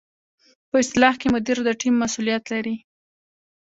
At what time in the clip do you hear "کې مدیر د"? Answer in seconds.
1.21-1.69